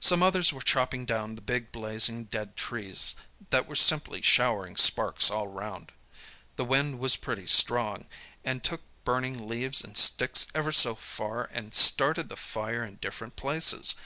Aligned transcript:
Some 0.00 0.22
others 0.22 0.54
were 0.54 0.62
chopping 0.62 1.04
down 1.04 1.34
the 1.34 1.42
big, 1.42 1.70
blazing, 1.70 2.24
dead 2.24 2.56
trees, 2.56 3.16
that 3.50 3.68
were 3.68 3.76
simply 3.76 4.22
showering 4.22 4.74
sparks 4.78 5.30
all 5.30 5.48
round. 5.48 5.92
The 6.56 6.64
wind 6.64 6.98
was 6.98 7.16
pretty 7.16 7.46
strong, 7.46 8.06
and 8.42 8.64
took 8.64 8.80
burning 9.04 9.46
leaves 9.50 9.84
and 9.84 9.98
sticks 9.98 10.46
ever 10.54 10.72
so 10.72 10.94
far 10.94 11.44
and 11.52 11.74
started 11.74 12.30
the 12.30 12.36
fire 12.36 12.82
in 12.86 12.94
different 13.02 13.36
places. 13.36 13.96